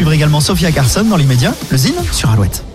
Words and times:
suivre 0.00 0.14
également 0.14 0.40
Sophia 0.40 0.72
Carson 0.72 1.04
dans 1.04 1.18
l'immédiat, 1.18 1.54
le 1.70 1.76
Zine 1.76 2.02
sur 2.10 2.30
Alouette. 2.30 2.69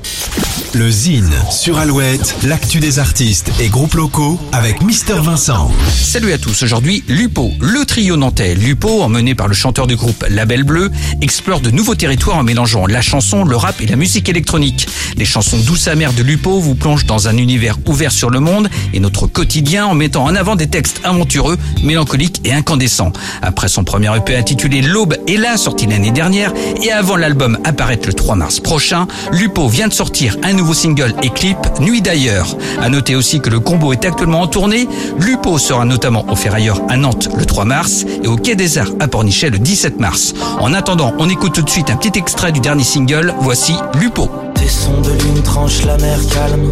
Le 0.75 0.91
Zine 0.91 1.31
sur 1.51 1.77
Alouette, 1.77 2.35
l'actu 2.43 2.81
des 2.81 2.99
artistes 2.99 3.49
et 3.61 3.69
groupes 3.69 3.93
locaux 3.93 4.37
avec 4.51 4.81
Mister 4.81 5.13
Vincent. 5.13 5.71
Salut 5.87 6.33
à 6.33 6.37
tous, 6.37 6.63
aujourd'hui 6.63 7.01
Lupo, 7.07 7.53
le 7.61 7.85
trio 7.85 8.17
nantais 8.17 8.55
Lupo, 8.55 9.01
emmené 9.01 9.35
par 9.35 9.47
le 9.47 9.53
chanteur 9.53 9.87
du 9.87 9.95
groupe 9.95 10.25
Label 10.29 10.65
Bleu, 10.65 10.91
explore 11.21 11.61
de 11.61 11.71
nouveaux 11.71 11.95
territoires 11.95 12.39
en 12.39 12.43
mélangeant 12.43 12.87
la 12.87 13.01
chanson, 13.01 13.45
le 13.45 13.55
rap 13.55 13.79
et 13.79 13.85
la 13.85 13.95
musique 13.95 14.27
électronique. 14.27 14.89
Les 15.15 15.23
chansons 15.23 15.59
douces 15.59 15.87
amères 15.87 16.11
de 16.11 16.23
Lupo 16.23 16.59
vous 16.59 16.75
plongent 16.75 17.05
dans 17.05 17.29
un 17.29 17.37
univers 17.37 17.77
ouvert 17.85 18.11
sur 18.11 18.29
le 18.29 18.41
monde 18.41 18.67
et 18.93 18.99
notre 18.99 19.27
quotidien 19.27 19.85
en 19.85 19.93
mettant 19.93 20.25
en 20.25 20.35
avant 20.35 20.57
des 20.57 20.67
textes 20.67 20.99
aventureux, 21.05 21.57
mélancoliques 21.83 22.41
et 22.43 22.51
incandescents. 22.51 23.13
Après 23.41 23.69
son 23.69 23.85
premier 23.85 24.13
EP 24.17 24.35
intitulé 24.35 24.81
L'Aube 24.81 25.15
est 25.25 25.37
là, 25.37 25.55
sorti 25.55 25.87
l'année 25.87 26.11
dernière, 26.11 26.51
et 26.83 26.91
avant 26.91 27.15
l'album 27.15 27.59
apparaître 27.63 28.07
le 28.07 28.13
3 28.13 28.35
mars 28.35 28.59
prochain, 28.59 29.07
Lupo 29.31 29.69
vient 29.69 29.87
de 29.87 29.93
sortir 29.93 30.35
un 30.43 30.51
nouveau 30.51 30.64
single 30.73 31.13
et 31.21 31.29
clip, 31.29 31.57
Nuit 31.79 32.01
d'ailleurs. 32.01 32.55
À 32.81 32.89
noter 32.89 33.15
aussi 33.15 33.39
que 33.39 33.49
le 33.49 33.59
combo 33.59 33.93
est 33.93 34.05
actuellement 34.05 34.41
en 34.41 34.47
tournée. 34.47 34.87
Lupo 35.19 35.57
sera 35.57 35.85
notamment 35.85 36.25
au 36.29 36.35
Ferrailleur 36.35 36.81
à 36.89 36.97
Nantes 36.97 37.29
le 37.37 37.45
3 37.45 37.65
mars 37.65 38.05
et 38.23 38.27
au 38.27 38.35
Quai 38.35 38.55
des 38.55 38.77
Arts 38.77 38.91
à 38.99 39.07
Pornichet 39.07 39.49
le 39.49 39.59
17 39.59 39.99
mars. 39.99 40.33
En 40.59 40.73
attendant, 40.73 41.13
on 41.19 41.29
écoute 41.29 41.53
tout 41.53 41.61
de 41.61 41.69
suite 41.69 41.89
un 41.89 41.95
petit 41.95 42.17
extrait 42.17 42.51
du 42.51 42.59
dernier 42.59 42.83
single. 42.83 43.33
Voici 43.39 43.75
Lupo. 43.99 44.29
Tes 44.55 44.67
sons 44.67 45.01
de 45.01 45.11
lune 45.11 45.43
la 45.85 45.97
mer 45.97 46.19
calme. 46.33 46.71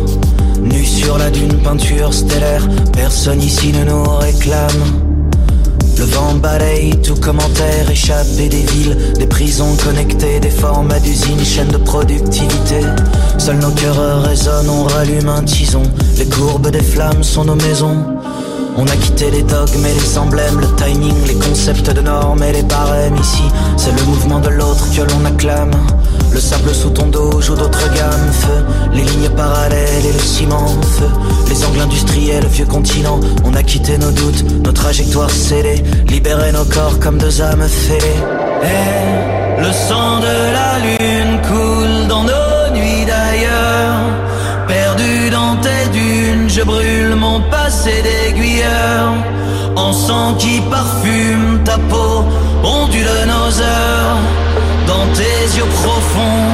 Nu 0.61 0.85
sur 0.85 1.17
la 1.17 1.29
dune, 1.29 1.57
peinture 1.57 2.13
stellaire. 2.13 2.67
Personne 2.93 3.41
ici 3.41 3.71
ne 3.73 3.83
nous 3.83 4.03
réclame. 4.03 5.11
Le 5.97 6.05
vent 6.05 6.33
balaye 6.35 6.99
tout 7.01 7.15
commentaire, 7.15 7.89
échappé 7.89 8.49
des 8.49 8.63
villes, 8.63 9.13
des 9.17 9.27
prisons 9.27 9.75
connectées, 9.75 10.39
des 10.39 10.49
formats 10.49 10.99
d'usines, 10.99 11.43
chaînes 11.45 11.69
de 11.69 11.77
productivité. 11.77 12.81
Seuls 13.37 13.57
nos 13.57 13.71
cœurs 13.71 14.23
résonnent, 14.23 14.69
on 14.69 14.83
rallume 14.83 15.29
un 15.29 15.43
tison. 15.43 15.83
Les 16.17 16.25
courbes 16.25 16.69
des 16.69 16.83
flammes 16.83 17.23
sont 17.23 17.45
nos 17.45 17.55
maisons. 17.55 17.97
On 18.75 18.87
a 18.87 18.95
quitté 18.95 19.29
les 19.29 19.43
dogmes 19.43 19.85
et 19.85 19.93
les 19.93 20.17
emblèmes, 20.17 20.59
le 20.59 20.67
timing, 20.75 21.13
les 21.27 21.35
concepts 21.35 21.91
de 21.91 22.01
normes 22.01 22.41
et 22.41 22.51
les 22.51 22.63
barèmes 22.63 23.17
ici. 23.17 23.43
C'est 23.77 23.91
le 23.91 24.03
mouvement 24.05 24.39
de 24.39 24.49
l'autre 24.49 24.85
que 24.95 25.01
l'on 25.01 25.25
acclame. 25.25 25.71
Le 26.31 26.39
sable 26.39 26.73
sous 26.73 26.89
ton 26.89 27.07
dos 27.07 27.39
joue 27.39 27.55
d'autres 27.55 27.93
gammes, 27.93 28.31
feu, 28.31 28.65
les 28.93 29.03
lignes 29.03 29.29
parallèles 29.37 30.05
et 30.05 30.13
le 30.13 30.19
ciment, 30.19 30.67
feu, 30.97 31.07
les 31.49 31.63
angles 31.65 31.81
industriels, 31.81 32.47
vieux 32.47 32.65
continent. 32.65 33.19
On 33.43 33.53
a 33.53 33.61
quitté 33.61 33.99
nos 33.99 34.11
doutes, 34.11 34.43
nos 34.63 34.71
trajectoires 34.71 35.29
scellées, 35.29 35.83
libéré 36.07 36.51
nos 36.51 36.65
corps 36.65 36.97
comme 36.99 37.19
deux 37.19 37.41
âmes 37.41 37.67
fêlées. 37.67 38.23
Et 38.63 39.61
le 39.61 39.71
sang 39.71 40.19
de 40.19 40.53
la 40.53 40.79
lune 40.79 41.22
je 46.55 46.61
brûle 46.61 47.15
mon 47.15 47.41
passé 47.49 48.03
d'aiguilleur. 48.03 49.13
sang 49.93 50.35
qui 50.35 50.61
parfume 50.69 51.59
ta 51.65 51.77
peau, 51.77 52.25
ondule 52.63 53.07
nos 53.25 53.61
heures. 53.61 54.17
Dans 54.85 55.05
tes 55.13 55.57
yeux 55.57 55.65
profonds, 55.81 56.49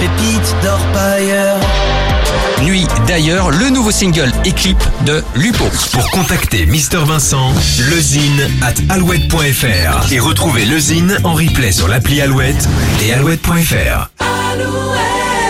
pépites 0.00 0.54
d'or 0.62 0.78
pailleur. 0.94 1.56
Nuit 2.62 2.86
d'ailleurs, 3.06 3.50
le 3.50 3.68
nouveau 3.70 3.90
single 3.90 4.32
et 4.44 4.52
clip 4.52 4.78
de 5.04 5.22
Lupo. 5.34 5.64
Pour 5.92 6.10
contacter 6.10 6.64
Mister 6.64 7.00
Vincent, 7.04 7.52
lezine 7.90 8.48
at 8.62 8.94
alouette.fr 8.94 10.12
et 10.12 10.20
retrouver 10.20 10.64
lezine 10.64 11.18
en 11.24 11.34
replay 11.34 11.72
sur 11.72 11.88
l'appli 11.88 12.20
Alouette 12.20 12.68
et 13.02 13.12
alouette.fr. 13.12 14.10
Alouette 14.20 15.41